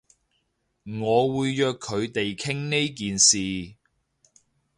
[0.83, 3.75] 我會約佢哋傾呢件事